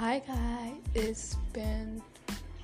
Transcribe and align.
Hi 0.00 0.22
guys, 0.26 0.80
it's 0.94 1.34
been 1.52 2.00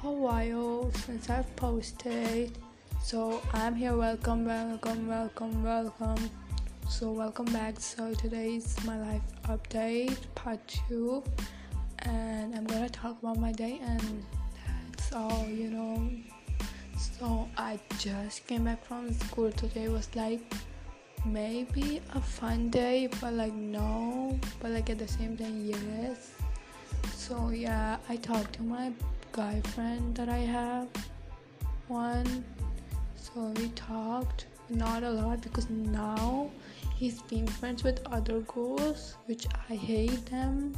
a 0.03 0.11
while 0.11 0.91
since 1.05 1.29
I've 1.29 1.55
posted, 1.55 2.57
so 3.03 3.43
I'm 3.53 3.75
here. 3.75 3.95
Welcome, 3.95 4.47
welcome, 4.47 5.07
welcome, 5.07 5.63
welcome. 5.63 6.31
So, 6.89 7.11
welcome 7.11 7.45
back. 7.53 7.79
So, 7.79 8.15
today 8.15 8.55
is 8.55 8.83
my 8.87 8.99
life 8.99 9.21
update 9.49 10.17
part 10.35 10.61
two, 10.67 11.23
and 11.99 12.55
I'm 12.55 12.65
gonna 12.65 12.89
talk 12.89 13.19
about 13.23 13.37
my 13.37 13.53
day, 13.53 13.81
and 13.85 14.25
that's 14.97 15.13
all, 15.13 15.45
you 15.47 15.69
know. 15.69 16.09
So, 16.97 17.51
I 17.59 17.79
just 17.99 18.47
came 18.47 18.65
back 18.65 18.83
from 18.83 19.13
school. 19.13 19.53
Today 19.53 19.89
was 19.89 20.09
like 20.17 20.41
maybe 21.27 22.01
a 22.15 22.21
fun 22.23 22.71
day, 22.71 23.11
but 23.21 23.35
like 23.35 23.53
no, 23.53 24.41
but 24.59 24.71
like 24.71 24.89
at 24.89 24.99
the 24.99 25.09
same 25.09 25.37
time, 25.37 25.67
yes 25.67 26.36
so 27.27 27.51
yeah 27.51 27.97
i 28.09 28.17
talked 28.17 28.53
to 28.53 28.63
my 28.63 28.93
guy 29.33 29.61
friend 29.75 30.15
that 30.15 30.29
i 30.29 30.39
have 30.39 30.89
one. 31.89 32.45
So 33.17 33.53
we 33.57 33.69
talked 33.71 34.47
not 34.69 35.03
a 35.03 35.11
lot 35.11 35.41
because 35.41 35.69
now 35.71 36.51
he's 36.95 37.23
being 37.23 37.47
friends 37.47 37.85
with 37.85 38.01
other 38.07 38.41
girls 38.41 39.15
which 39.27 39.47
i 39.71 39.75
hate 39.75 40.27
them. 40.27 40.75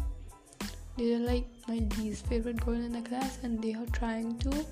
They're 0.96 1.18
like 1.18 1.46
my 1.68 1.86
least 1.98 2.26
favorite 2.26 2.64
girl 2.64 2.74
in 2.74 2.92
the 2.92 3.02
class 3.02 3.38
and 3.42 3.62
they 3.62 3.74
are 3.74 3.86
trying 3.92 4.38
to. 4.38 4.66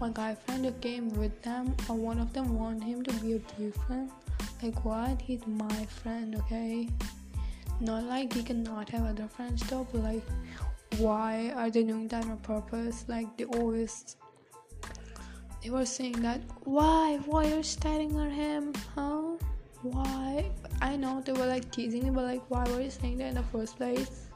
My 0.00 0.10
guy 0.10 0.34
friend 0.34 0.72
came 0.80 1.08
with 1.14 1.42
them 1.42 1.74
or 1.88 1.96
one 1.96 2.18
of 2.18 2.32
them 2.32 2.58
want 2.58 2.84
him 2.84 3.02
to 3.04 3.12
be 3.14 3.34
a 3.34 3.38
boyfriend 3.38 4.10
like 4.62 4.84
what? 4.84 5.20
He's 5.20 5.46
my 5.46 5.86
friend 5.86 6.36
okay? 6.36 6.88
Not 7.80 8.04
like 8.04 8.32
he 8.32 8.42
cannot 8.42 8.90
have 8.90 9.04
other 9.04 9.28
friends 9.28 9.62
though 9.68 9.86
but 9.92 10.02
like 10.02 10.22
why 10.98 11.52
are 11.56 11.70
they 11.70 11.82
doing 11.82 12.08
that 12.08 12.24
on 12.24 12.38
purpose? 12.38 13.04
Like 13.08 13.36
they 13.36 13.44
always 13.44 14.16
they 15.62 15.70
were 15.70 15.86
saying 15.86 16.20
that 16.22 16.40
why? 16.64 17.18
Why 17.26 17.44
are 17.44 17.56
you 17.56 17.62
staring 17.62 18.18
at 18.20 18.32
him? 18.32 18.72
Huh? 18.94 19.36
Why? 19.82 20.50
I 20.80 20.96
know 20.96 21.20
they 21.24 21.32
were 21.32 21.46
like 21.46 21.70
teasing 21.70 22.04
me 22.04 22.10
but 22.10 22.24
like 22.24 22.42
why 22.48 22.64
were 22.70 22.80
you 22.80 22.90
saying 22.90 23.18
that 23.18 23.28
in 23.28 23.34
the 23.34 23.42
first 23.44 23.76
place? 23.76 24.26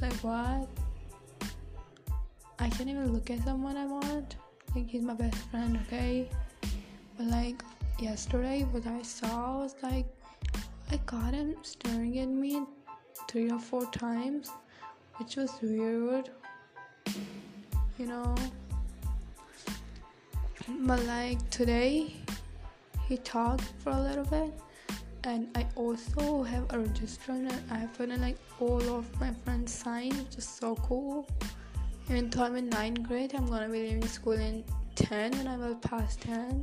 Like 0.00 0.14
what? 0.22 0.68
I 2.58 2.68
can't 2.70 2.88
even 2.88 3.12
look 3.12 3.30
at 3.30 3.44
someone 3.44 3.76
i 3.76 3.86
want. 3.86 4.36
Like 4.74 4.88
he's 4.88 5.02
my 5.02 5.14
best 5.14 5.36
friend 5.50 5.78
okay? 5.86 6.28
But 7.16 7.26
like 7.26 7.62
yesterday 8.00 8.64
what 8.70 8.86
i 8.86 9.02
saw 9.02 9.58
was 9.58 9.74
like 9.82 10.06
i 10.92 10.96
caught 10.98 11.34
him 11.34 11.56
staring 11.62 12.16
at 12.20 12.28
me 12.28 12.62
three 13.28 13.50
or 13.50 13.58
four 13.58 13.84
times 13.90 14.52
which 15.18 15.36
was 15.36 15.52
weird 15.62 16.30
you 17.98 18.06
know. 18.06 18.34
But 20.80 21.02
like 21.04 21.38
today 21.50 22.14
he 23.08 23.16
talked 23.18 23.72
for 23.78 23.90
a 23.90 24.00
little 24.00 24.24
bit 24.24 24.52
and 25.24 25.48
I 25.56 25.66
also 25.74 26.42
have 26.42 26.66
a 26.70 26.78
register 26.78 27.32
and 27.32 27.52
I 27.70 27.86
put 27.86 28.10
in 28.10 28.20
like 28.20 28.36
all 28.60 28.82
of 28.96 29.20
my 29.20 29.32
friends 29.44 29.74
sign 29.74 30.10
which 30.10 30.36
is 30.36 30.48
so 30.48 30.76
cool. 30.76 31.28
Even 32.08 32.30
though 32.30 32.44
I'm 32.44 32.56
in 32.56 32.70
9th 32.70 33.02
grade 33.06 33.34
I'm 33.34 33.46
gonna 33.46 33.68
be 33.68 33.82
leaving 33.82 34.06
school 34.06 34.32
in 34.32 34.64
10 34.94 35.34
and 35.34 35.48
I 35.48 35.56
will 35.56 35.74
pass 35.76 36.16
10 36.16 36.62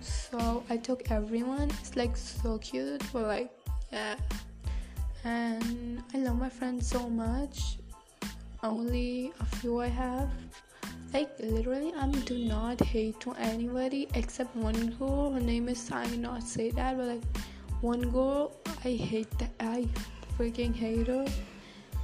so 0.00 0.62
I 0.68 0.76
took 0.76 1.10
everyone. 1.10 1.70
It's 1.80 1.96
like 1.96 2.16
so 2.16 2.58
cute 2.58 3.02
but 3.12 3.22
like 3.22 3.50
yeah 3.92 4.16
and 5.24 6.02
I 6.12 6.18
love 6.18 6.38
my 6.38 6.48
friends 6.48 6.86
so 6.86 7.08
much. 7.08 7.78
Only 8.62 9.32
a 9.40 9.44
few 9.44 9.80
I 9.80 9.88
have. 9.88 10.30
Like 11.12 11.30
literally, 11.38 11.92
I 11.96 12.08
do 12.08 12.38
not 12.38 12.80
hate 12.80 13.20
to 13.20 13.32
anybody 13.34 14.08
except 14.14 14.54
one 14.56 14.90
girl. 14.98 15.32
Her 15.32 15.40
name 15.40 15.68
is 15.68 15.90
I 15.90 16.06
not 16.16 16.42
say 16.42 16.70
that, 16.72 16.96
but 16.96 17.06
like 17.06 17.22
one 17.80 18.10
girl, 18.10 18.52
I 18.84 18.90
hate 18.90 19.30
that. 19.38 19.50
I 19.60 19.88
freaking 20.38 20.74
hate 20.74 21.06
her. 21.06 21.26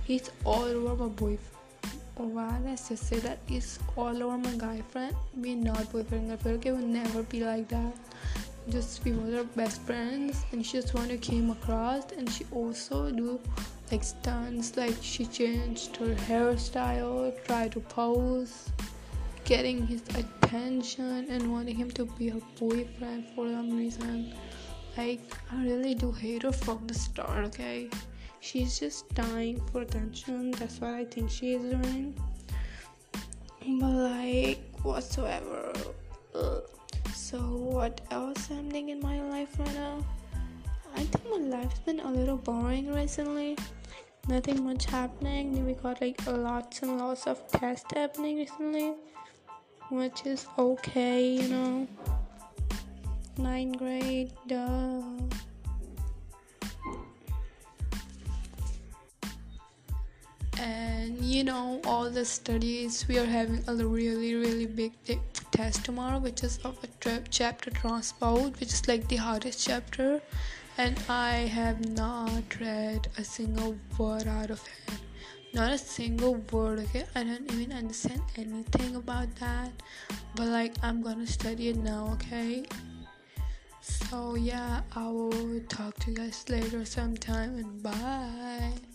He's 0.05 0.31
all 0.45 0.65
over 0.65 1.05
my 1.05 1.09
boyfriend. 1.09 1.57
Or 2.17 2.27
why 2.27 2.61
let's 2.65 2.89
just 2.89 3.07
say 3.07 3.19
that 3.21 3.39
he's 3.47 3.79
all 3.97 4.23
over 4.23 4.39
my 4.39 4.53
guy 4.57 4.83
friend. 4.91 5.15
We're 5.35 5.57
not 5.57 5.91
boyfriend 5.91 6.29
girlfriend. 6.29 6.59
Okay, 6.59 6.73
we'll 6.73 6.87
never 6.87 7.23
be 7.23 7.45
like 7.45 7.69
that 7.69 7.95
just 8.69 9.05
we 9.05 9.13
were 9.13 9.45
best 9.57 9.81
friends 9.83 10.45
and 10.53 10.65
she 10.65 10.79
just 10.79 10.91
who 10.91 11.19
came 11.19 11.51
across 11.51 12.13
and 12.13 12.31
she 12.31 12.45
also 12.53 13.11
do 13.11 13.41
like 13.91 14.05
stunts 14.05 14.77
like 14.77 14.95
she 15.01 15.25
changed 15.27 15.97
her 15.97 16.15
hairstyle 16.29 17.33
tried 17.45 17.73
to 17.73 17.81
pose 17.81 18.71
getting 19.45 19.87
his 19.87 20.03
attention 20.15 21.27
and 21.29 21.51
wanting 21.51 21.75
him 21.75 21.91
to 21.91 22.05
be 22.05 22.29
her 22.29 22.41
boyfriend 22.59 23.27
for 23.35 23.49
some 23.49 23.77
reason. 23.77 24.33
Like 24.97 25.21
i 25.51 25.65
really 25.65 25.95
do 25.95 26.13
hate 26.13 26.43
her 26.43 26.53
from 26.53 26.87
the 26.87 26.95
start 26.95 27.45
okay? 27.47 27.89
She's 28.41 28.79
just 28.79 29.13
dying 29.15 29.61
for 29.73 29.83
attention 29.83 30.53
that's 30.53 30.81
what 30.81 30.91
i 30.91 31.05
think 31.05 31.31
she 31.31 31.55
is 31.55 31.63
doing. 31.63 32.15
But 33.81 33.87
like 33.87 34.61
whatsoever. 34.83 35.73
Ugh. 36.35 36.63
So, 37.31 37.39
what 37.39 38.01
else 38.11 38.20
happening 38.51 38.89
in 38.91 39.01
my 39.01 39.23
life 39.23 39.59
right 39.59 39.75
now? 39.75 40.05
I 40.97 41.05
think 41.05 41.25
my 41.31 41.59
life's 41.59 41.79
been 41.81 42.01
a 42.01 42.11
little 42.11 42.37
boring 42.37 42.93
recently. 42.93 43.57
Nothing 44.29 44.65
much 44.65 44.87
happening. 44.87 45.65
We 45.65 45.75
got 45.75 46.01
like 46.01 46.21
lots 46.27 46.83
and 46.83 46.99
lots 46.99 47.27
of 47.27 47.47
tests 47.49 47.87
happening 47.95 48.39
recently, 48.39 48.95
which 49.91 50.27
is 50.27 50.47
okay, 50.59 51.35
you 51.41 51.49
know. 51.49 51.89
Ninth 53.39 53.79
grade, 53.79 54.33
duh. 54.47 55.01
And 60.59 61.19
you 61.23 61.45
know, 61.45 61.81
all 61.85 62.11
the 62.11 62.25
studies 62.25 63.07
we 63.09 63.19
are 63.19 63.25
having 63.25 63.65
a 63.67 63.75
really, 63.75 64.35
really 64.35 64.67
big 64.67 64.93
test 65.51 65.85
tomorrow 65.85 66.19
which 66.19 66.43
is 66.43 66.59
of 66.59 66.77
a 66.83 66.87
trip 67.01 67.27
chapter 67.31 67.71
transport 67.71 68.59
which 68.61 68.73
is 68.73 68.87
like 68.89 69.07
the 69.09 69.17
hardest 69.17 69.67
chapter. 69.67 70.21
And 70.79 70.99
i 71.09 71.33
have 71.59 71.81
not 71.97 72.59
read 72.61 73.09
a 73.19 73.25
single 73.25 73.77
word 73.99 74.27
out 74.27 74.51
of 74.51 74.63
it. 74.67 74.95
Not 75.53 75.73
a 75.73 75.79
single 75.79 76.35
word 76.53 76.79
okay? 76.81 77.05
I 77.15 77.25
don't 77.25 77.53
even 77.53 77.73
understand 77.73 78.23
anything 78.37 78.97
about 78.97 79.35
that. 79.37 79.73
But 80.35 80.47
like 80.49 80.75
i'm 80.83 81.03
gonna 81.03 81.27
study 81.27 81.69
it 81.71 81.77
now 81.77 82.11
okay? 82.15 82.65
So 83.81 84.35
yeah 84.35 84.83
i 84.95 85.07
will 85.09 85.61
talk 85.69 85.99
to 86.01 86.11
you 86.11 86.17
guys 86.17 86.45
later 86.49 86.85
sometime 86.85 87.57
and 87.57 87.83
bye 87.83 88.90